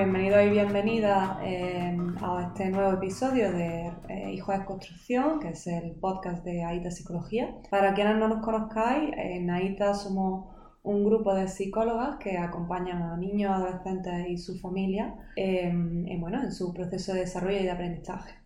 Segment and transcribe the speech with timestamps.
[0.00, 5.66] Bienvenido y bienvenida eh, a este nuevo episodio de eh, Hijos de Construcción, que es
[5.66, 7.54] el podcast de AITA Psicología.
[7.70, 13.18] Para quienes no nos conozcáis, en AITA somos un grupo de psicólogas que acompañan a
[13.18, 18.36] niños, adolescentes y su familia en, bueno, en su proceso de desarrollo y de aprendizaje.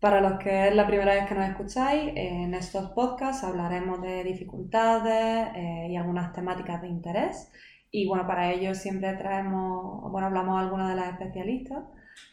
[0.00, 4.24] Para los que es la primera vez que nos escucháis, en estos podcasts hablaremos de
[4.24, 7.52] dificultades eh, y algunas temáticas de interés.
[7.90, 11.84] Y bueno, para ello siempre traemos, bueno, hablamos a algunas de las especialistas.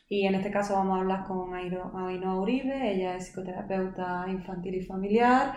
[0.10, 4.82] Y en este caso vamos a hablar con Ainhoa Uribe, ella es psicoterapeuta infantil y
[4.82, 5.54] familiar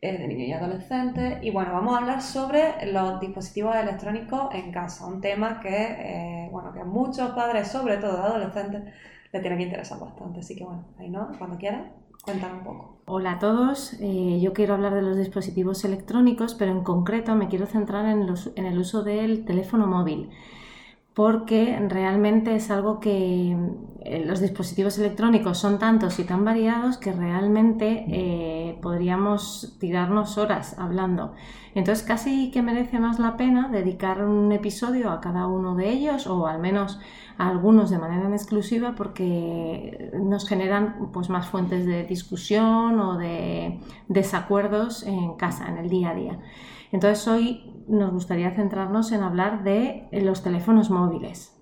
[0.00, 1.38] de niños y adolescentes.
[1.42, 6.48] Y bueno, vamos a hablar sobre los dispositivos electrónicos en casa, un tema que, eh,
[6.50, 8.82] bueno, que muchos padres, sobre todo adolescentes,
[9.32, 10.40] le tiene que interesar bastante.
[10.40, 11.82] Así que bueno, no, cuando quieras,
[12.22, 12.98] cuéntame un poco.
[13.06, 17.48] Hola a todos, eh, yo quiero hablar de los dispositivos electrónicos, pero en concreto me
[17.48, 20.30] quiero centrar en, los, en el uso del teléfono móvil
[21.14, 23.56] porque realmente es algo que
[24.04, 30.78] eh, los dispositivos electrónicos son tantos y tan variados que realmente eh, podríamos tirarnos horas
[30.78, 31.34] hablando.
[31.74, 36.26] Entonces casi que merece más la pena dedicar un episodio a cada uno de ellos
[36.26, 37.00] o al menos
[37.48, 45.04] algunos de manera exclusiva porque nos generan pues, más fuentes de discusión o de desacuerdos
[45.06, 46.38] en casa, en el día a día.
[46.92, 51.56] Entonces hoy nos gustaría centrarnos en hablar de los teléfonos móviles.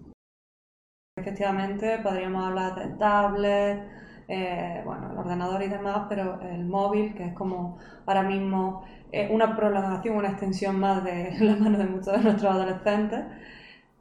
[1.17, 3.83] Efectivamente, podríamos hablar de tablets,
[4.27, 9.29] eh, bueno, el ordenador y demás, pero el móvil, que es como ahora mismo eh,
[9.33, 13.25] una prolongación, una extensión más de la mano de muchos de nuestros adolescentes,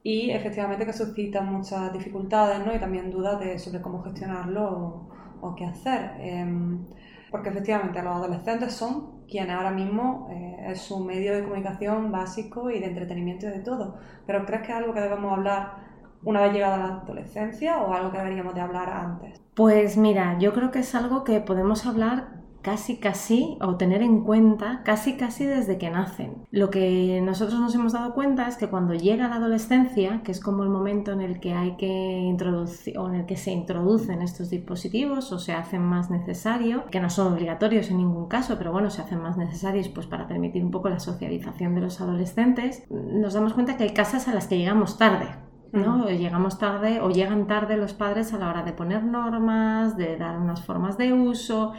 [0.03, 2.73] y efectivamente que suscita muchas dificultades ¿no?
[2.73, 5.09] y también dudas de, sobre cómo gestionarlo
[5.41, 6.11] o, qué hacer.
[6.19, 6.85] Em,
[7.29, 12.71] porque efectivamente los adolescentes son quienes ahora mismo eh, es su medio de comunicación básico
[12.71, 13.97] y de entretenimiento y de todo.
[14.25, 15.87] Pero ¿crees que es algo que debemos hablar
[16.23, 19.41] una vez llegada la adolescencia o algo que deberíamos de hablar antes?
[19.55, 22.36] Pues mira, yo creo que es algo que podemos hablar
[22.67, 26.45] casi casi o tener en cuenta casi casi desde que nacen.
[26.51, 30.41] Lo que nosotros nos hemos dado cuenta es que cuando llega la adolescencia, que es
[30.41, 34.21] como el momento en el que hay que introducir o en el que se introducen
[34.21, 38.73] estos dispositivos o se hacen más necesarios, que no son obligatorios en ningún caso, pero
[38.73, 42.83] bueno, se hacen más necesarios pues para permitir un poco la socialización de los adolescentes,
[42.89, 45.27] nos damos cuenta que hay casas a las que llegamos tarde,
[45.71, 45.99] ¿no?
[45.99, 46.07] Mm.
[46.07, 50.37] Llegamos tarde o llegan tarde los padres a la hora de poner normas, de dar
[50.37, 51.71] unas formas de uso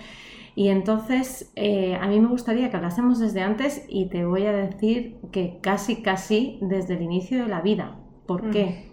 [0.58, 4.50] y entonces eh, a mí me gustaría que hablásemos desde antes y te voy a
[4.50, 8.00] decir que casi, casi desde el inicio de la vida.
[8.26, 8.90] ¿Por qué?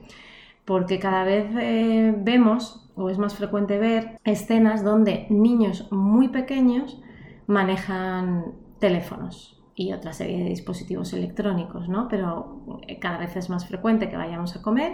[0.64, 7.02] Porque cada vez eh, vemos, o es más frecuente ver, escenas donde niños muy pequeños
[7.48, 12.08] manejan teléfonos y otra serie de dispositivos electrónicos, ¿no?
[12.08, 14.94] Pero eh, cada vez es más frecuente que vayamos a comer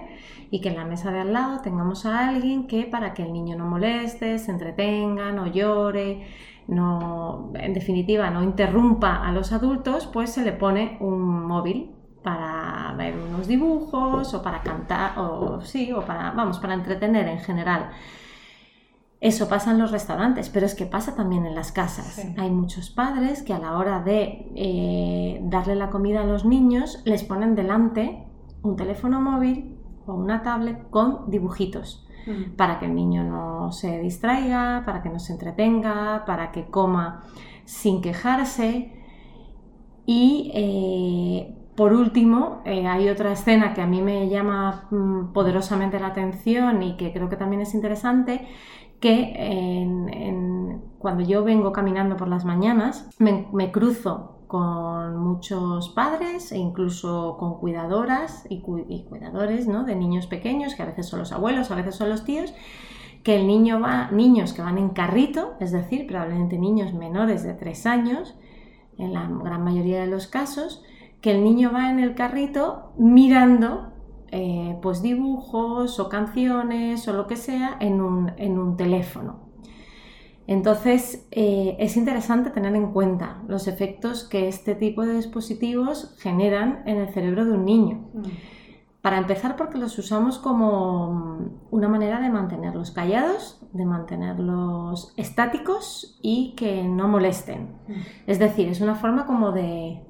[0.50, 3.32] y que en la mesa de al lado tengamos a alguien que para que el
[3.32, 6.26] niño no moleste, se entretenga, no llore,
[6.68, 11.92] no, en definitiva, no interrumpa a los adultos, pues se le pone un móvil
[12.24, 17.40] para ver unos dibujos o para cantar o sí, o para, vamos, para entretener en
[17.40, 17.92] general.
[19.22, 22.28] Eso pasa en los restaurantes, pero es que pasa también en las casas.
[22.38, 27.04] Hay muchos padres que a la hora de eh, darle la comida a los niños
[27.06, 28.26] les ponen delante
[28.64, 29.78] un teléfono móvil
[30.08, 32.08] o una tablet con dibujitos
[32.56, 37.24] para que el niño no se distraiga, para que no se entretenga, para que coma
[37.66, 38.92] sin quejarse.
[40.06, 46.00] Y eh, por último, eh, hay otra escena que a mí me llama mm, poderosamente
[46.00, 48.48] la atención y que creo que también es interesante,
[49.02, 50.24] que
[51.00, 57.58] cuando yo vengo caminando por las mañanas, me cruzo con muchos padres e incluso con
[57.58, 59.86] cuidadoras y, cuidadores ¿no?
[59.86, 62.54] de niños pequeños, que a veces son los abuelos, a veces son los tíos,
[63.24, 67.54] que el niño va, niños que van en carrito, es decir, probablemente niños menores de
[67.54, 68.36] 3 años,
[68.98, 70.84] en la gran mayoría de los casos,
[71.22, 73.91] que el niño va en el carrito mirando
[74.32, 79.52] eh, pues dibujos o canciones o lo que sea en un, en un teléfono.
[80.48, 86.84] Entonces, eh, es interesante tener en cuenta los efectos que este tipo de dispositivos generan
[86.86, 88.10] en el cerebro de un niño.
[88.14, 88.22] Mm.
[89.02, 96.54] Para empezar, porque los usamos como una manera de mantenerlos callados, de mantenerlos estáticos y
[96.56, 97.78] que no molesten.
[97.88, 97.94] Mm.
[98.28, 100.04] Es decir, es una forma como de,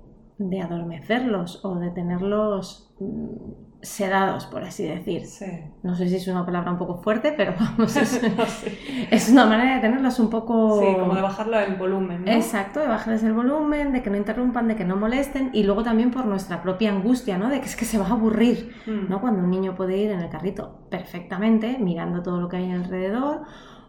[0.61, 5.25] adormecerlos o de tenerlos mm, sedados, por así decir.
[5.25, 5.45] Sí.
[5.83, 8.77] No sé si es una palabra un poco fuerte, pero vamos, es, No sé.
[9.09, 10.79] es una manera de tenerlos un poco...
[10.81, 12.31] Sí, como de bajarlo el volumen, ¿no?
[12.31, 15.83] Exacto, de bajarles el volumen, de que no interrumpan, de que no molesten y luego
[15.83, 17.49] también por nuestra propia angustia, ¿no?
[17.49, 19.09] De que es que se va a aburrir, Mm.
[19.09, 19.21] ¿no?
[19.21, 23.41] Cuando un niño puede ir en el carrito perfectamente mirando todo lo que hay alrededor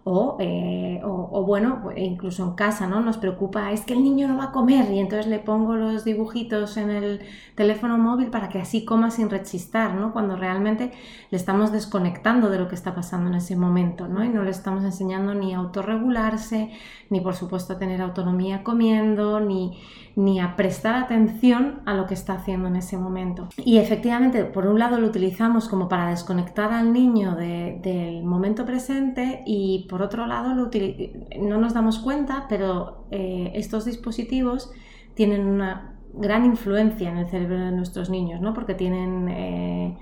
[0.04, 3.00] o, eh, o, o bueno, pues, incluso en casa, ¿no?
[3.00, 6.04] Nos preocupa, es que el niño no va a comer y entonces le pongo los
[6.04, 7.20] dibujitos en el
[7.54, 10.12] teléfono móvil para que así coma sin rechistar, ¿no?
[10.12, 10.92] Cuando realmente
[11.30, 14.24] le estamos desconectando de lo que está pasando en ese momento, ¿no?
[14.24, 16.70] Y no le estamos enseñando ni a autorregularse,
[17.10, 19.78] ni por supuesto a tener autonomía comiendo, ni,
[20.16, 23.48] ni a prestar atención a lo que está haciendo en ese momento.
[23.56, 28.64] Y efectivamente, por un lado lo utilizamos como para desconectar al niño de- del momento
[28.64, 34.70] presente y por otro lado no nos damos cuenta, pero eh, estos dispositivos
[35.12, 38.54] tienen una gran influencia en el cerebro de nuestros niños, ¿no?
[38.54, 39.28] Porque tienen...
[39.28, 39.98] eh,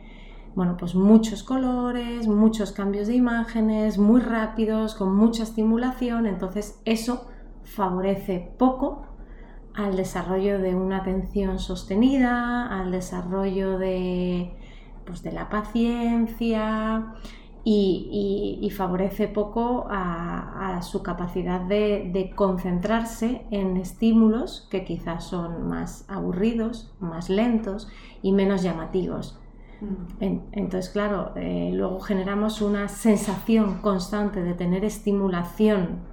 [0.55, 7.27] bueno, pues muchos colores, muchos cambios de imágenes, muy rápidos, con mucha estimulación, entonces eso
[7.65, 9.07] favorece poco
[9.75, 14.53] al desarrollo de una atención sostenida, al desarrollo de,
[15.05, 17.15] pues, de la paciencia
[17.65, 24.85] y, y- y favorece poco a, a su capacidad de, de concentrarse en estímulos que
[24.85, 27.89] quizás son más aburridos, más lentos
[28.23, 29.39] y menos llamativos.
[29.81, 30.23] Mm.
[30.23, 36.09] En- Entonces, claro, eh, luego generamos una sensación constante de tener estimulación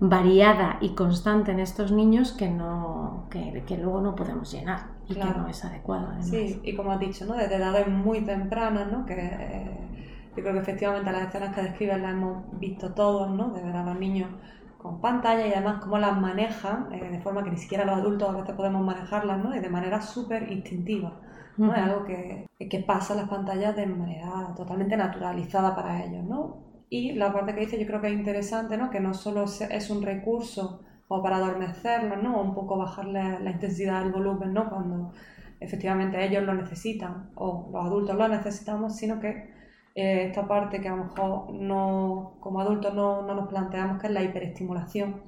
[0.00, 5.14] variada y constante en estos niños que, no, que, que luego no podemos llenar y
[5.14, 5.34] Claro.
[5.34, 6.06] que no es adecuado.
[6.08, 6.28] Además.
[6.28, 7.34] Sí, y como has dicho, ¿no?
[7.34, 9.06] Desde edades muy tempranas, ¿no?
[9.06, 9.80] Que eh,
[10.36, 13.50] yo creo que efectivamente las escenas que describes las hemos visto todos, ¿no?
[13.52, 14.30] De ver a los niños
[14.78, 18.28] con pantalla y además cómo las manejan eh, de forma que ni siquiera los adultos
[18.28, 19.54] a veces podemos manejarlas, ¿no?
[19.56, 21.20] Y de manera súper instintiva,
[21.64, 21.74] ¿no?
[21.74, 21.82] Es Ujú.
[21.82, 26.58] algo que, que pasa en las pantallas de manera totalmente naturalizada para ellos, ¿no?
[26.90, 28.90] Y la parte que dice yo creo que es interesante, ¿no?
[28.90, 32.38] Que no solo es un recurso o para adormecerlos, ¿no?
[32.38, 34.68] O un poco bajarle la intensidad del volumen, ¿no?
[34.70, 35.12] Cuando
[35.60, 39.53] efectivamente ellos lo necesitan o los adultos lo necesitamos, sino que
[39.94, 44.08] eh, esta parte que a lo mejor no, como adultos no, no nos planteamos, que
[44.08, 45.22] es la hiperestimulación,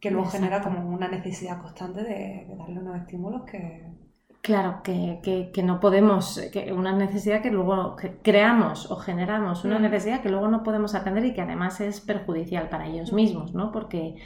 [0.00, 3.86] que luego genera como una necesidad constante de, de darle unos estímulos que...
[4.42, 9.64] Claro, que, que- que no podemos, que una necesidad que luego que creamos o generamos
[9.64, 9.82] una Mm.
[9.82, 13.16] necesidad que luego no podemos atender y que además es perjudicial para ellos Mm.
[13.16, 13.72] mismos, ¿no?
[13.72, 14.16] Porque,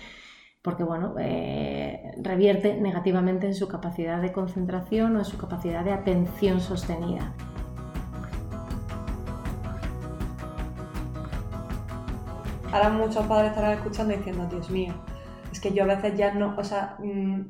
[0.60, 5.92] porque bueno, eh, revierte negativamente en su capacidad de concentración o en su capacidad de
[5.92, 7.34] atención sostenida.
[12.70, 14.92] Ahora muchos padres estarán escuchando diciendo, Dios mío,
[15.50, 17.40] es que yo a veces ya no, o sea, mm,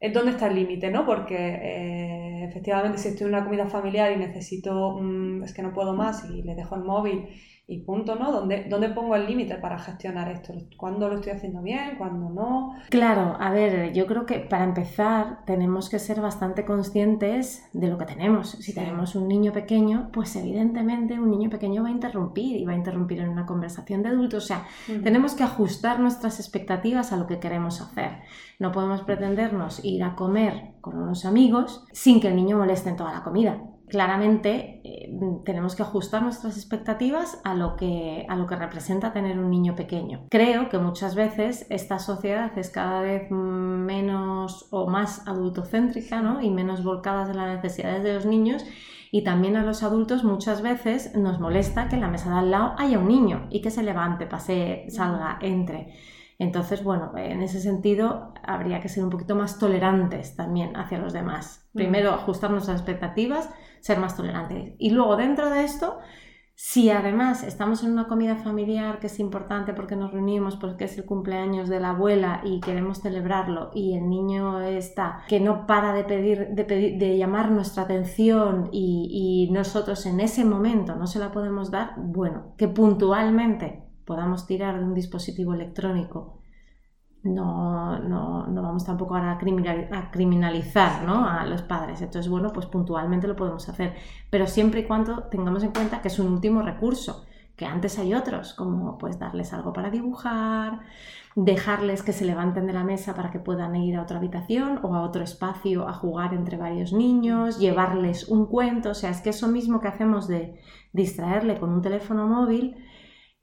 [0.00, 1.06] ¿es dónde está el límite, no?
[1.06, 5.72] Porque eh, efectivamente si estoy en una comida familiar y necesito, mm, es que no
[5.72, 7.28] puedo más y le dejo el móvil
[7.72, 8.32] y punto, ¿no?
[8.32, 10.52] ¿Dónde, dónde pongo el límite para gestionar esto?
[10.76, 11.94] ¿Cuándo lo estoy haciendo bien?
[11.98, 12.74] ¿Cuándo no?
[12.90, 17.96] Claro, a ver, yo creo que para empezar tenemos que ser bastante conscientes de lo
[17.96, 18.50] que tenemos.
[18.50, 18.74] Si Sí.
[18.74, 22.76] tenemos un niño pequeño, pues evidentemente un niño pequeño va a interrumpir y va a
[22.76, 24.44] interrumpir en una conversación de adultos.
[24.44, 24.64] O sea,
[25.04, 28.18] tenemos que ajustar nuestras expectativas a lo que queremos hacer.
[28.58, 32.96] No podemos pretendernos ir a comer con unos amigos sin que el niño moleste en
[32.96, 33.58] toda la comida.
[33.90, 35.12] Claramente eh,
[35.44, 39.74] tenemos que ajustar nuestras expectativas a lo, que, a lo que representa tener un niño
[39.74, 40.26] pequeño.
[40.30, 46.40] Creo que muchas veces esta sociedad es cada vez menos o más adultocéntrica ¿no?
[46.40, 48.64] y menos volcada en las necesidades de los niños
[49.12, 52.50] y también a los adultos muchas veces nos molesta que en la mesa de al
[52.50, 55.94] lado haya un niño y que se levante, pase, salga, entre.
[56.40, 61.12] Entonces, bueno, en ese sentido habría que ser un poquito más tolerantes también hacia los
[61.12, 61.68] demás.
[61.74, 63.48] Primero, ajustar nuestras expectativas,
[63.80, 64.74] ser más tolerantes.
[64.78, 65.98] Y luego, dentro de esto,
[66.54, 70.98] si además estamos en una comida familiar que es importante porque nos reunimos, porque es
[70.98, 75.92] el cumpleaños de la abuela y queremos celebrarlo y el niño está que no para
[75.94, 81.06] de pedir, de, pedir- de llamar nuestra atención y, y nosotros en ese momento no
[81.06, 86.20] se la podemos dar, bueno, que puntualmente podamos tirar de un dispositivo electrónico.
[87.22, 91.28] No, no, no vamos tampoco ahora a, criminal- a criminalizar ¿no?
[91.28, 92.00] a los padres.
[92.00, 93.94] Entonces, bueno, pues puntualmente lo podemos hacer.
[94.32, 97.12] Pero siempre y cuando tengamos en cuenta que es un último recurso,
[97.56, 100.80] que antes hay otros, como pues darles algo para dibujar,
[101.36, 104.94] dejarles que se levanten de la mesa para que puedan ir a otra habitación o
[104.94, 108.90] a otro espacio a jugar entre varios niños, llevarles un cuento.
[108.90, 110.58] O sea, es que eso mismo que hacemos de
[110.94, 112.76] distraerle con un teléfono móvil,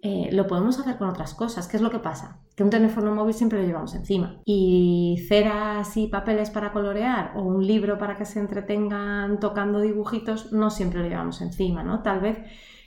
[0.08, 1.68] eh, lo podemos hacer con otras cosas.
[1.68, 2.40] ¿Qué es lo que pasa?
[2.56, 4.42] Que un teléfono móvil siempre lo llevamos encima.
[4.46, 10.54] Y ceras y papeles para colorear o un libro para que se entretengan tocando dibujitos,
[10.54, 12.04] no siempre lo llevamos encima, ¿no?
[12.04, 12.40] Tal vez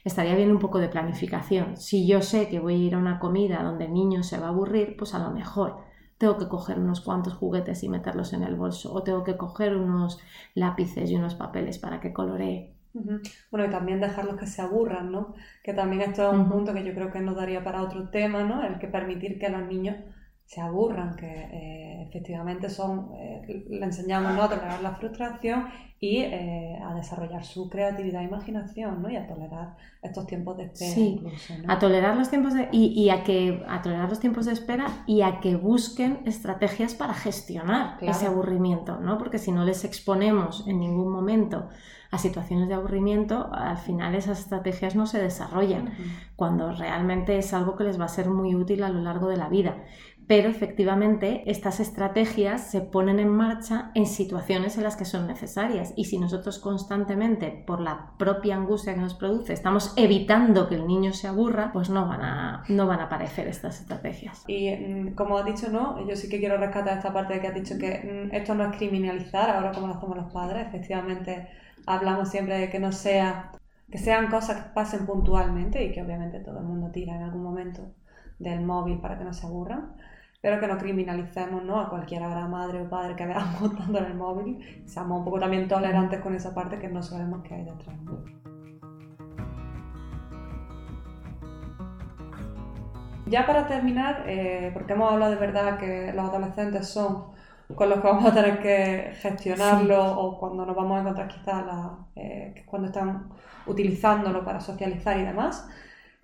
[0.02, 1.76] estaría bien un poco de planificación.
[1.76, 4.46] Si yo sé que voy a ir a una comida donde el niño se va
[4.46, 5.76] a aburrir, pues a lo mejor
[6.16, 9.76] tengo que coger unos cuantos juguetes y meterlos en el bolso o tengo que coger
[9.76, 10.18] unos
[10.54, 15.34] lápices y unos papeles para que coloree bueno, y también dejarlos que se aburran, ¿no?
[15.62, 18.42] Que también esto es un punto que yo creo que nos daría para otro tema,
[18.44, 18.64] ¿no?
[18.64, 19.96] El que permitir que los niños
[20.44, 24.42] se aburran, que eh, efectivamente son, eh, le enseñamos ¿no?
[24.42, 25.68] a tolerar la frustración
[26.02, 29.10] y eh, a desarrollar su creatividad e imaginación, ¿no?
[29.10, 31.22] Y a tolerar estos tiempos de espera sí,
[31.68, 35.20] a tolerar los tiempos de, y, a que a tolerar los tiempos de espera y
[35.20, 39.18] a que busquen estrategias para gestionar ese aburrimiento, ¿no?
[39.18, 41.68] Porque si no les exponemos en ningún momento
[42.10, 45.92] a situaciones de aburrimiento, al final esas estrategias no se desarrollan,
[46.34, 49.36] cuando realmente es algo que les va a ser muy útil a lo largo de
[49.36, 49.76] la vida.
[50.30, 55.89] Pero efectivamente estas estrategias se ponen en marcha en situaciones en las que son necesarias
[55.96, 60.86] y si nosotros constantemente, por la propia angustia que nos produce, estamos evitando que el
[60.86, 64.44] niño se aburra, pues no van a, no van a aparecer estas estrategias.
[64.46, 66.06] Y mm, como has dicho, ¿no?
[66.06, 68.64] yo sí que quiero rescatar esta parte de que has dicho que mm, esto no
[68.64, 71.48] es criminalizar, ahora como lo hacemos los padres, efectivamente
[71.86, 73.52] hablamos siempre de que no sea,
[73.90, 77.42] que sean cosas que pasen puntualmente y que obviamente todo el mundo tira en algún
[77.42, 77.94] momento
[78.38, 79.94] del móvil para que no se aburran,
[80.40, 81.80] pero que no criminalicemos ¿no?
[81.80, 85.40] a cualquier hora madre o padre que veamos dando en el móvil, seamos un poco
[85.40, 87.96] también tolerantes con esa parte que no sabemos qué hay detrás.
[93.26, 97.30] Ya para terminar, eh, porque hemos hablado de verdad que los adolescentes son
[97.76, 101.64] con los que vamos a tener que gestionarlo o cuando nos vamos a encontrar quizás
[102.16, 103.28] eh, cuando están
[103.66, 105.68] utilizándolo para socializar y demás.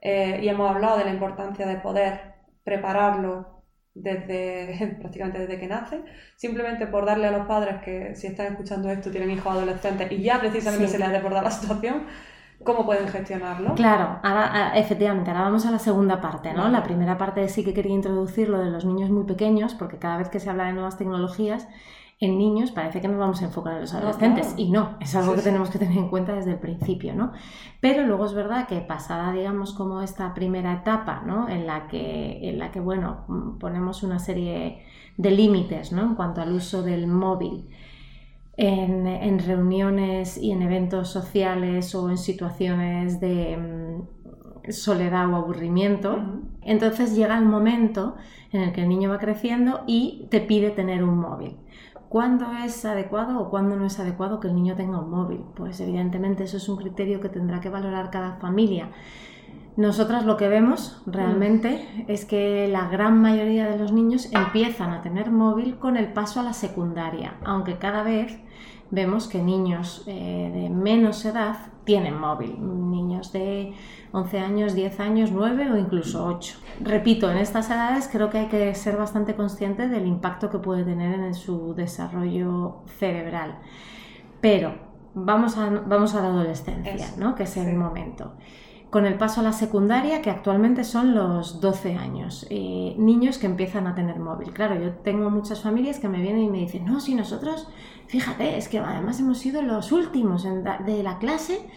[0.01, 3.56] Eh, y hemos hablado de la importancia de poder prepararlo
[3.97, 6.01] desde prácticamente desde que nace,
[6.37, 10.23] simplemente por darle a los padres que si están escuchando esto tienen hijos adolescentes y
[10.23, 12.05] ya precisamente se les ha de la situación,
[12.63, 13.75] cómo pueden gestionarlo.
[13.75, 16.69] Claro, ahora, efectivamente, ahora vamos a la segunda parte, ¿no?
[16.69, 20.19] La primera parte sí que quería introducir lo de los niños muy pequeños, porque cada
[20.19, 21.69] vez que se habla de nuevas tecnologías,
[22.19, 25.35] en niños parece que nos vamos a enfocar en los adolescentes y no, es algo
[25.35, 27.33] que tenemos que tener en cuenta desde el principio, ¿no?
[27.81, 31.49] Pero luego es verdad que pasada, digamos, como esta primera etapa, ¿no?
[31.49, 34.83] En la que, en la que bueno, ponemos una serie
[35.19, 36.03] de límites, ¿no?
[36.03, 37.69] En cuanto al uso del móvil
[38.57, 46.19] en, reuniones y en eventos sociales o en situaciones de mm, soledad o aburrimiento.
[46.63, 48.17] Entonces llega el momento
[48.53, 51.57] en el que el niño va creciendo y te pide tener un móvil.
[52.09, 55.41] ¿Cuándo es adecuado o cuándo no es adecuado que el niño tenga un móvil?
[55.57, 58.91] Pues evidentemente eso es un criterio que tendrá que valorar cada familia.
[59.77, 62.11] Nosotras lo que vemos realmente mm.
[62.11, 66.41] es que la gran mayoría de los niños empiezan a tener móvil con el paso
[66.41, 68.39] a la secundaria, aunque cada vez
[68.91, 72.57] vemos que niños eh, de menos edad tienen móvil,
[72.91, 73.73] niños de
[74.13, 76.59] 11 años, 10 años, 9 o incluso 8.
[76.81, 80.85] Repito, en estas edades creo que hay que ser bastante consciente del impacto que puede
[80.85, 83.59] tener en su desarrollo cerebral.
[84.41, 84.75] Pero
[85.15, 87.35] vamos a, vamos a la adolescencia, ¿no?
[87.35, 88.33] que es el momento
[88.97, 92.47] con el paso a la secundaria, que actualmente son los 12 años.
[92.49, 94.55] Niños que empiezan a tener móvil.
[94.55, 97.69] Claro, yo tengo muchas familias que me vienen y me dicen, no, si nosotros,
[98.07, 101.69] fíjate, es que además hemos sido los últimos de la clase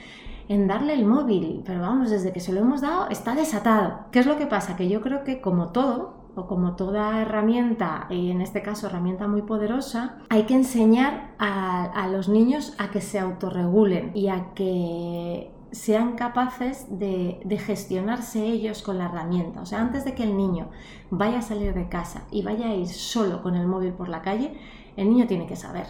[0.47, 4.05] en darle el móvil, pero vamos, desde que se lo hemos dado está desatado.
[4.11, 4.77] ¿Qué es lo que pasa?
[4.77, 9.27] Que yo creo que como todo, o como toda herramienta, y en este caso herramienta
[9.27, 15.51] muy poderosa, hay que enseñar a los niños a que se autorregulen y a que
[15.71, 19.61] sean capaces de, gestionarse ellos con la herramienta.
[19.61, 20.69] O sea, antes de que el niño
[21.09, 24.21] vaya a salir de casa y vaya a ir solo con el móvil por la
[24.21, 24.53] calle,
[24.97, 25.85] el niño tiene que saber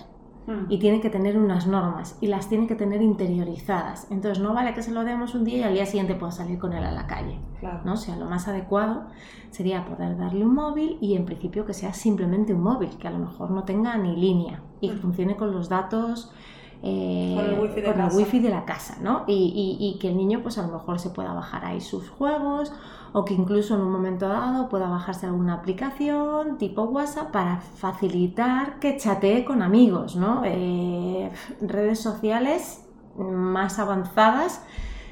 [0.48, 0.66] hmm.
[0.70, 4.08] y tiene que tener unas normas y las tiene que tener interiorizadas.
[4.12, 6.60] Entonces no vale que se lo demos un día y al día siguiente pueda salir
[6.60, 7.40] con él a la calle.
[7.86, 7.94] ¿no?
[7.94, 9.08] O sea, lo más adecuado
[9.52, 13.12] sería poder darle un móvil y en principio que sea simplemente un móvil, que a
[13.12, 15.02] lo mejor no tenga ni línea y que hmm.
[15.02, 16.34] funcione con los datos
[16.82, 19.26] eh, con el wifi de, la casa, ¿no?
[19.28, 22.72] Y, que el niño pues a lo mejor se pueda bajar ahí sus juegos
[23.12, 28.80] o que incluso en un momento dado pueda bajarse alguna aplicación tipo WhatsApp para facilitar
[28.80, 30.44] que chatee con amigos, ¿no?
[30.46, 31.32] Eh,
[31.62, 32.86] redes sociales
[33.18, 34.64] más avanzadas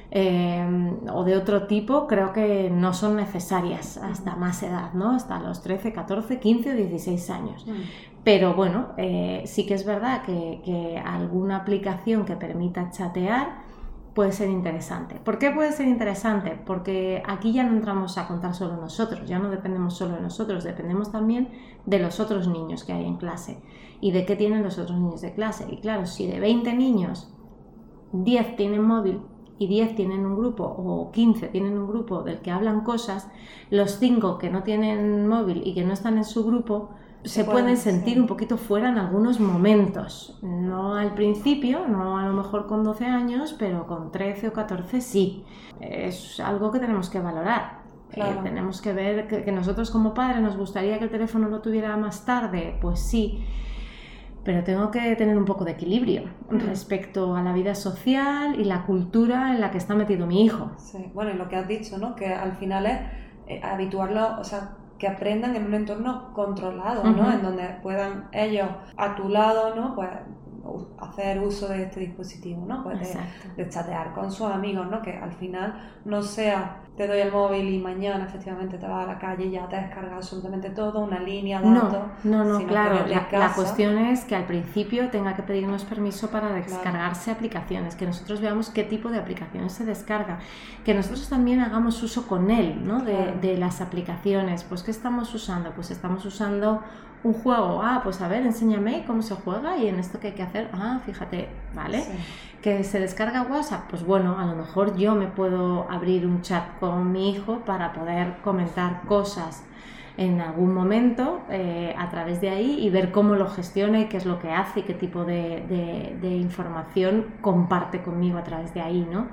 [0.09, 0.65] eh,
[1.11, 5.11] o de otro tipo creo que no son necesarias hasta más edad, ¿no?
[5.11, 7.65] Hasta los 13, 14, 15 o 16 años.
[8.27, 13.61] Pero bueno, eh, sí que es verdad que, alguna aplicación que permita chatear
[14.13, 15.15] puede ser interesante.
[15.15, 16.61] ¿Por qué puede ser interesante?
[16.65, 20.65] Porque aquí ya no entramos a contar solo nosotros, ya no dependemos solo de nosotros,
[20.65, 21.47] dependemos también
[21.85, 23.61] de los otros niños que hay en clase
[24.01, 25.65] y de qué tienen los otros niños de clase.
[25.71, 27.33] Y claro, si de 20 niños
[28.11, 29.21] 10 tienen móvil
[29.57, 33.29] y 10 tienen un grupo o 15 tienen un grupo del que hablan cosas,
[33.69, 36.89] los 5 que no tienen móvil y que no están en su grupo,
[37.27, 40.39] se, pueden, sentir un poquito fuera en algunos momentos.
[40.41, 45.01] No al principio, no a lo mejor con 12 años, pero con 13 o 14
[45.01, 45.43] sí.
[45.79, 47.81] Es algo que tenemos que valorar.
[48.13, 51.59] Eh, tenemos que ver que, que, nosotros como padres nos gustaría que el teléfono lo
[51.61, 53.43] tuviera más tarde, pues sí,
[54.47, 58.85] pero tengo que tener un poco de equilibrio respecto a la vida social y la
[58.85, 60.71] cultura en la que está metido mi hijo.
[60.77, 62.15] Sí, bueno, y lo que has dicho, ¿no?
[62.15, 62.97] Que al final es
[63.47, 67.31] eh, habituarlo, o sea, que aprendan en un entorno controlado, ¿no?
[67.31, 69.95] En donde puedan ellos a tu lado, ¿no?
[69.95, 70.09] Pues
[70.99, 72.83] hacer uso de este dispositivo, ¿no?
[72.83, 73.17] Pues
[73.55, 75.01] de, chatear con sus amigos, ¿no?
[75.01, 75.73] Que al final
[76.05, 79.51] no sea te doy el móvil y mañana efectivamente te vas a la calle y
[79.51, 81.99] ya te descargas absolutamente todo, una línea datos.
[82.23, 83.05] No, no, no, claro.
[83.07, 88.41] La, cuestión es que al principio tenga que pedirnos permiso para descargarse aplicaciones, que nosotros
[88.41, 90.39] veamos qué tipo de aplicaciones se descarga,
[90.83, 93.03] que nosotros también hagamos uso con él, ¿no?
[93.03, 94.63] De, de las aplicaciones.
[94.63, 95.73] Pues, ¿qué estamos usando?
[95.73, 96.81] Pues estamos usando
[97.27, 100.33] un juego, ah, pues a ver, enséñame cómo se juega y en esto que hay
[100.33, 102.03] que hacer, ah, fíjate, ¿vale?
[102.61, 106.79] Que se descarga WhatsApp, pues bueno, a lo mejor yo me puedo abrir un chat
[106.79, 109.63] con mi hijo para poder comentar cosas
[110.17, 114.17] en algún momento eh, a través de ahí y ver cómo lo gestiona y qué
[114.17, 118.81] es lo que hace y qué tipo de, de información comparte conmigo a través de
[118.81, 119.27] ahí, ¿no?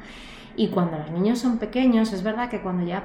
[0.57, 3.03] Y cuando los niños son pequeños, es verdad que cuando ya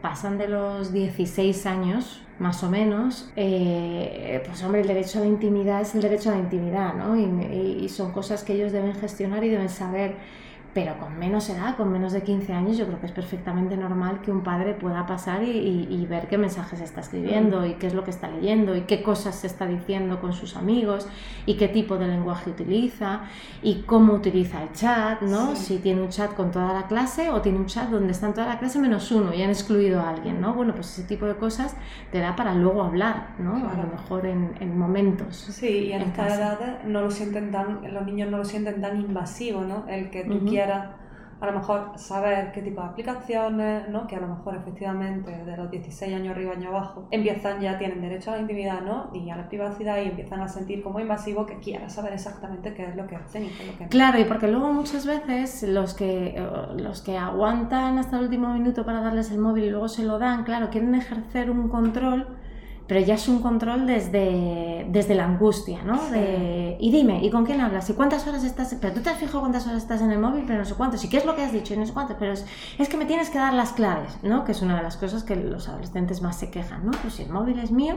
[0.00, 5.28] pasan de los 16 años, más o menos, eh, pues hombre, el derecho a la
[5.28, 7.16] intimidad es el derecho a la intimidad, ¿no?
[7.16, 10.16] y son cosas que ellos deben gestionar y deben saber
[10.74, 14.20] pero con menos edad, con menos de 15 años, yo creo que es perfectamente normal
[14.22, 17.64] que un padre pueda pasar y, ver qué mensajes está escribiendo mm.
[17.64, 20.54] y qué es lo que está leyendo y qué cosas se está diciendo con sus
[20.54, 21.08] amigos
[21.46, 23.22] y qué tipo de lenguaje utiliza
[23.62, 25.56] y cómo utiliza el chat, ¿no?
[25.56, 28.48] Si tiene un chat con toda la clase o tiene un chat donde están toda
[28.48, 30.52] la clase menos uno y han excluido a alguien, ¿no?
[30.52, 31.76] Bueno, pues ese tipo de cosas
[32.10, 33.56] te da para luego hablar, ¿no?
[33.56, 35.36] A lo mejor en, momentos.
[35.36, 39.00] Sí, y en, esta edad no lo sienten tan, los niños no lo sienten tan
[39.00, 39.86] invasivo, ¿no?
[39.88, 44.06] El que tú quieras a lo mejor saber qué tipo de aplicaciones, ¿no?
[44.06, 48.00] que a lo mejor efectivamente de los 16 años arriba, año abajo, empiezan ya, tienen
[48.00, 49.10] derecho a la intimidad ¿no?
[49.12, 52.84] y a la privacidad y empiezan a sentir como invasivo que quieran saber exactamente qué
[52.86, 53.90] es lo que hacen y qué es lo que no.
[53.90, 56.42] Claro, y porque luego muchas veces los que,
[56.76, 60.18] los que aguantan hasta el último minuto para darles el móvil y luego se lo
[60.18, 62.33] dan, claro, quieren ejercer un control
[62.86, 66.10] pero ya es un control desde, desde la angustia, ¿no?
[66.10, 67.88] De, y dime, ¿y con quién hablas?
[67.88, 68.76] ¿Y cuántas horas estás?
[68.78, 71.02] Pero tú te has fijado cuántas horas estás en el móvil, pero no sé cuántos.
[71.02, 71.72] ¿Y qué es lo que has dicho?
[71.72, 72.16] Y no sé cuántos.
[72.18, 74.44] Pero es, que me tienes que dar las claves, ¿no?
[74.44, 76.92] Que es una de las cosas que los adolescentes más se quejan, ¿no?
[77.00, 77.96] Pues si el móvil es mío,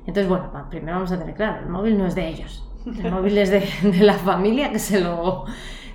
[0.00, 2.62] entonces, bueno, primero vamos a tener claro, el móvil no es de ellos.
[3.02, 5.46] El móvil es de, de la familia que se lo,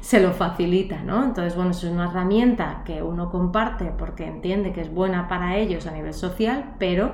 [0.06, 1.24] se lo facilita, ¿no?
[1.24, 5.88] Entonces, bueno, es una herramienta que uno comparte porque entiende que es buena para ellos
[5.88, 7.14] a nivel social, pero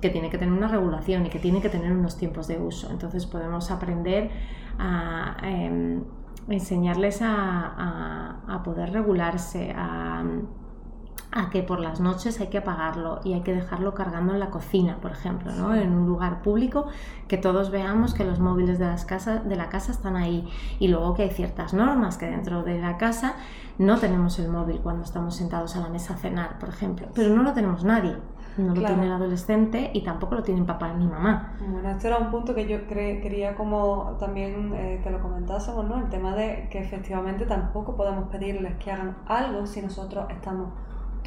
[0.00, 2.90] que tiene que tener una regulación y que tiene que tener unos tiempos de uso.
[2.90, 4.30] Entonces podemos aprender
[4.78, 6.02] a em,
[6.48, 10.24] enseñarles a, poder regularse, a,
[11.52, 14.96] que por las noches hay que apagarlo y hay que dejarlo cargando en la cocina,
[15.00, 15.74] por ejemplo, ¿no?
[15.74, 16.86] en un lugar público,
[17.28, 20.88] que todos veamos que los móviles de, las casas, de la casa están ahí y
[20.88, 23.34] luego que hay ciertas normas que dentro de la casa
[23.78, 27.34] no tenemos el móvil cuando estamos sentados a la mesa a cenar, por ejemplo, pero
[27.34, 28.16] no lo tenemos nadie
[28.56, 31.54] no lo tiene el adolescente y tampoco lo tienen papá ni mamá.
[31.66, 35.98] Bueno, este era un punto que yo quería como también eh, que lo comentásemos, ¿no?
[35.98, 40.70] El tema de que efectivamente tampoco podemos pedirles que hagan algo si nosotros estamos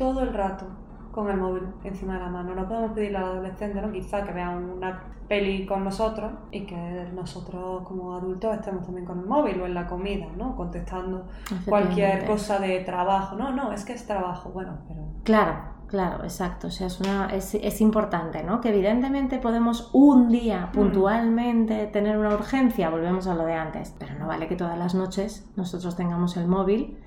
[0.03, 0.65] todo el rato
[1.13, 2.53] con el móvil encima de la mano.
[2.53, 3.89] No podemos pedirle al adolescente, ¿no?
[3.89, 9.19] Quizá que vean una peli con nosotros y que nosotros como adultos estemos también con
[9.19, 10.57] el móvil o en la comida, ¿no?
[10.57, 11.25] Contestando
[11.65, 13.37] cualquier cosa de trabajo.
[13.37, 14.49] No, no, es que es trabajo.
[14.49, 15.01] Bueno, pero...
[15.23, 16.69] Claro, Claro, exacto.
[16.69, 18.61] O sea, es, una, es, es, importante, ¿no?
[18.61, 20.71] Que evidentemente podemos un día mm.
[20.71, 24.95] puntualmente tener una urgencia, volvemos a lo de antes, pero no vale que todas las
[24.95, 26.97] noches nosotros tengamos el móvil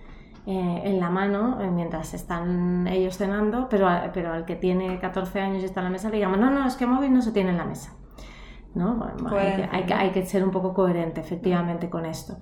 [0.46, 5.40] eh, en la mano eh, mientras están ellos cenando, pero, pero al que tiene 14
[5.40, 7.20] años y está en la mesa le digamos, no, no, es que el móvil no
[7.20, 7.96] se tiene en la mesa.
[8.74, 9.02] ¿no?
[9.30, 12.38] hay, que, hay, que, hay, que, ser un poco coherente, efectivamente, con esto.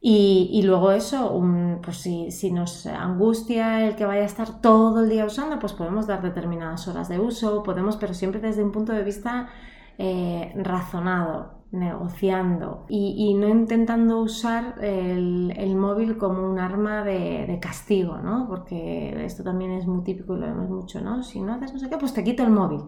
[0.00, 1.42] Y, luego eso,
[1.82, 5.72] pues si, si, nos angustia el que vaya a estar todo el día usando, pues
[5.72, 9.48] podemos dar determinadas horas de uso, podemos, pero siempre desde un punto de vista
[9.98, 11.57] eh, razonado.
[11.70, 18.46] Negociando y, no intentando usar el, móvil como un arma de, castigo, ¿no?
[18.48, 21.22] Porque esto también es muy típico y lo vemos mucho, ¿no?
[21.22, 22.80] Si no haces no sé qué, pues te quito el móvil.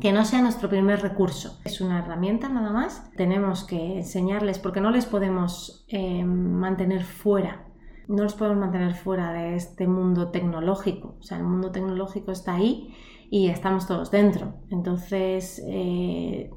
[0.00, 1.58] Que no sea nuestro primer recurso.
[1.64, 3.10] Es una herramienta nada más.
[3.16, 7.66] Tenemos que enseñarles, porque no les podemos eh, mantener fuera
[8.08, 11.16] no los podemos mantener fuera de este mundo tecnológico.
[11.18, 12.94] O sea, el mundo tecnológico está ahí
[13.30, 14.54] y estamos todos dentro.
[14.70, 16.50] Entonces, eh,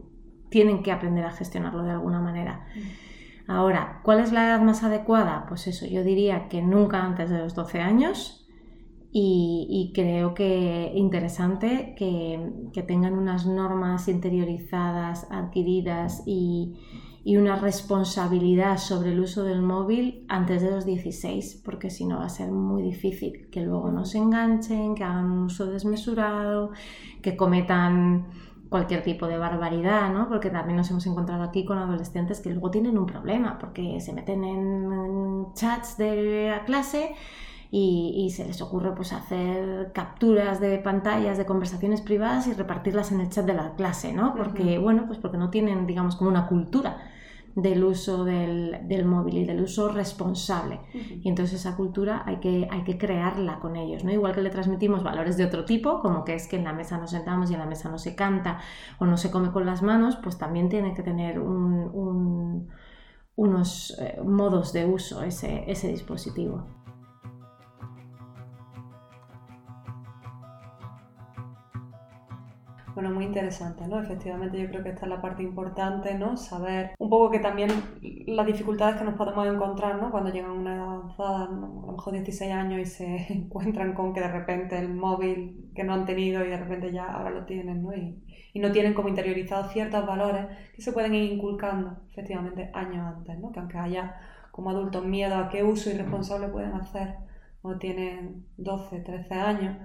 [0.49, 2.67] tienen que aprender a gestionarlo de alguna manera.
[2.75, 3.51] Mm.
[3.51, 5.45] Ahora, ¿cuál es la edad más adecuada?
[5.47, 8.35] Pues eso, yo diría que nunca antes de los 12 años.
[9.11, 16.75] Y, creo que interesante que, que tengan unas normas interiorizadas, adquiridas y,
[17.23, 22.17] y una responsabilidad sobre el uso del móvil antes de los 16, porque si no
[22.17, 26.71] va a ser muy difícil que luego no se enganchen, que hagan un uso desmesurado,
[27.21, 28.27] que cometan
[28.69, 30.29] cualquier tipo de barbaridad, ¿no?
[30.29, 34.13] Porque también nos hemos encontrado aquí con adolescentes que luego tienen un problema, porque se
[34.13, 37.15] meten en chats de la clase
[37.71, 43.21] y, se les ocurre pues hacer capturas de pantallas de conversaciones privadas y repartirlas en
[43.21, 44.35] el chat de la clase, ¿no?
[44.35, 46.97] Porque, bueno, pues porque no tienen, digamos, como una cultura
[47.55, 50.79] del uso del, móvil y del uso responsable.
[50.93, 54.11] Y entonces esa cultura hay que, hay que crearla con ellos, ¿no?
[54.11, 56.97] Igual que le transmitimos valores de otro tipo, como que es que en la mesa
[56.97, 58.59] nos sentamos y en la mesa no se canta
[58.99, 62.67] o no se come con las manos, pues también tiene que tener unos
[63.99, 66.78] eh, modos de uso ese, ese dispositivo.
[72.99, 73.97] Bueno, muy interesante, ¿no?
[73.97, 76.35] Efectivamente, yo creo que esta es la parte importante, ¿no?
[76.35, 77.69] Saber un poco que también
[78.27, 80.11] las dificultades que nos podemos encontrar, ¿no?
[80.11, 84.13] Cuando llegan a una edad avanzada, a lo mejor 16 años y se encuentran con
[84.13, 87.45] que de repente el móvil que no han tenido y de repente ya ahora lo
[87.45, 87.93] tienen, ¿no?
[87.95, 88.21] Y,
[88.53, 93.39] y no tienen como interiorizados ciertos valores que se pueden ir inculcando, efectivamente, años antes,
[93.39, 93.53] ¿no?
[93.53, 94.19] Que aunque haya
[94.51, 97.15] como adultos miedo a qué uso irresponsable pueden hacer
[97.61, 99.77] cuando tienen 12, 13 años,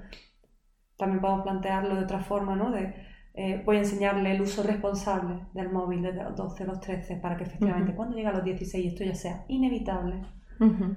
[1.05, 2.71] también podemos plantearlo de otra forma, ¿no?
[2.71, 2.95] De,
[3.35, 7.17] eh, voy a enseñarle el uso responsable del móvil desde los 12 a los 13
[7.17, 10.23] para que efectivamente cuando llegue a los 16 esto ya sea inevitable,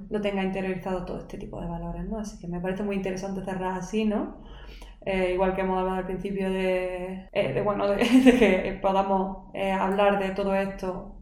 [0.09, 2.19] lo tenga interiorizado todo este tipo de valores, ¿no?
[2.19, 4.43] Así que me parece muy interesante cerrar así, ¿no?
[5.03, 10.29] Eh, igual que hemos hablado al principio de, eh, bueno, de, que podamos hablar de
[10.29, 11.15] todo esto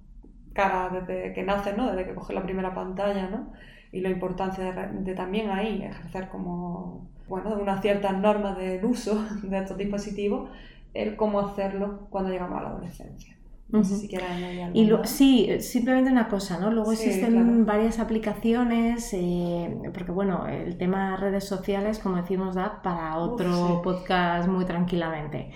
[0.53, 1.89] cara desde que nace, ¿no?
[1.89, 3.51] Desde que coge la primera pantalla, ¿no?
[3.91, 8.83] Y la importancia de, de también ahí ejercer como bueno, de unas ciertas normas del
[8.85, 10.49] uso de estos dispositivos,
[10.93, 13.35] el cómo hacerlo cuando llegamos a la adolescencia.
[13.67, 16.69] No sé si quieres añadir y Sí, simplemente una cosa, ¿no?
[16.69, 23.17] Luego existen varias aplicaciones, eh, porque bueno, el tema redes sociales, como decimos, da para
[23.17, 25.51] otro podcast muy tranquilamente.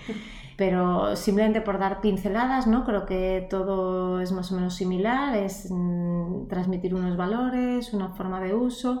[0.56, 2.84] pero simplemente por dar pinceladas, ¿no?
[2.84, 8.40] Creo que todo es más o menos similar, es mm, transmitir unos valores, una forma
[8.40, 9.00] de uso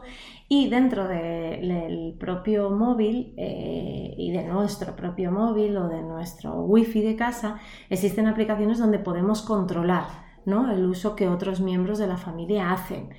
[0.52, 7.02] y dentro del propio móvil eh, y de nuestro propio móvil o de nuestro wifi
[7.02, 10.06] de casa existen aplicaciones donde podemos controlar
[10.46, 10.68] ¿no?
[10.72, 13.10] el uso que otros miembros de la familia hacen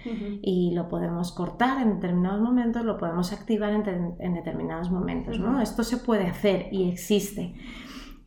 [0.42, 5.40] y lo podemos cortar en determinados momentos, lo podemos activar en, determinados momentos.
[5.40, 5.62] ¿no?
[5.62, 7.56] Esto se puede hacer y existe.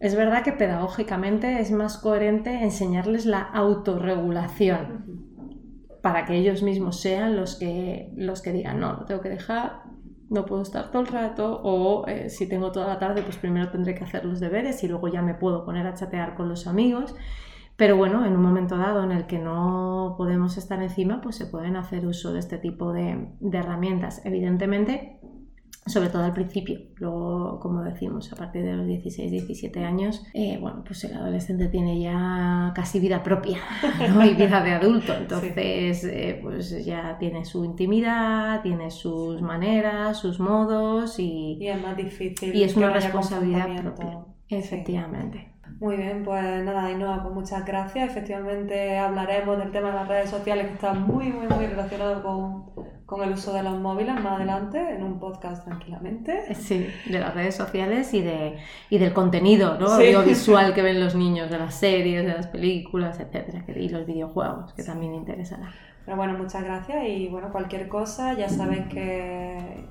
[0.00, 5.13] Es verdad que pedagógicamente es más coherente enseñarles la autorregulación
[6.04, 9.84] para que ellos mismos sean los que, los que digan, no, lo tengo que dejar,
[10.28, 13.70] no puedo estar todo el rato, o eh, si tengo toda la tarde, pues primero
[13.70, 16.66] tendré que hacer los deberes y luego ya me puedo poner a chatear con los
[16.66, 17.16] amigos.
[17.76, 21.46] Pero bueno, en un momento dado en el que no podemos estar encima, pues se
[21.46, 24.20] pueden hacer uso de este tipo de, de herramientas.
[24.26, 25.20] Evidentemente,
[25.86, 26.78] sobre todo al principio.
[26.96, 31.68] Luego, como decimos, a partir de los 16, 17 años, eh, bueno, pues el adolescente
[31.68, 33.58] tiene ya casi vida propia,
[34.14, 34.24] ¿no?
[34.24, 35.14] Y vida de adulto.
[35.14, 41.58] Entonces, eh, pues ya tiene su intimidad, tiene sus maneras, sus modos y...
[41.60, 42.54] Y es más difícil.
[42.54, 44.24] Y es una responsabilidad propia.
[44.48, 45.54] Efectivamente.
[45.80, 48.10] Muy bien, pues nada, Ainhoa, pues muchas gracias.
[48.10, 52.93] Efectivamente hablaremos del tema de las redes sociales que está muy, muy, muy relacionado con,
[53.22, 56.54] el uso de los móviles más adelante en un podcast tranquilamente.
[56.54, 58.58] Sí, de las redes sociales y, de,
[58.90, 59.86] y del contenido ¿no?
[59.86, 64.72] audiovisual que ven los niños, de las series, de las películas, etcétera, y los videojuegos,
[64.72, 65.72] que también interesará.
[66.04, 69.86] Pero bueno, muchas gracias y bueno, cualquier cosa, ya sabéis que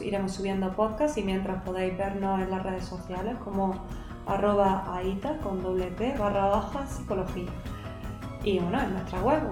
[0.00, 3.74] iremos subiendo podcast y mientras podéis vernos en las redes sociales como
[4.26, 7.50] arroba aita con doble T barra baja psicología.
[8.44, 9.42] Y bueno, en nuestra web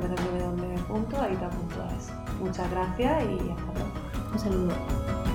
[0.88, 2.25] www.aita.es.
[2.40, 3.90] Muchas gracias y hasta luego.
[4.32, 5.25] Un saludo.